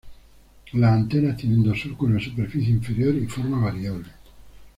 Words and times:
Las 0.73 0.93
antenas 0.93 1.37
tienen 1.37 1.61
dos 1.61 1.79
surcos 1.79 2.09
en 2.09 2.15
la 2.17 2.23
superficie 2.23 2.71
inferior 2.73 3.13
y 3.13 3.27
forma 3.27 3.63
variable. 3.65 4.07